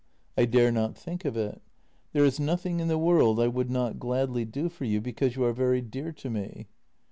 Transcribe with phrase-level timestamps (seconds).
[0.35, 1.61] I dare not think of it.
[2.11, 5.43] There is nothing in the world I would not gladly do for you, because you
[5.43, 6.65] are very dear to me."